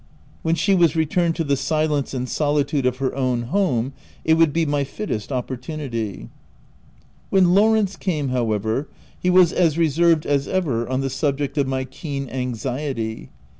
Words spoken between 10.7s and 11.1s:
on the